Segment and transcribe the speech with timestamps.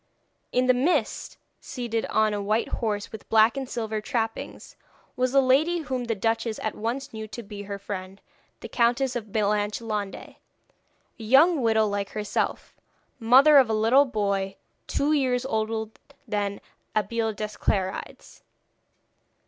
[0.51, 4.75] In the midst, seated on a white horse with black and silver trappings,
[5.15, 8.19] was a lady whom the duchess at once knew to be her friend
[8.61, 10.37] the Countess of Blanchelande, a
[11.19, 12.73] young widow like herself,
[13.19, 14.55] mother of a little boy
[14.87, 15.91] two years older
[16.27, 16.61] than
[16.95, 18.41] Abeille des Clarides.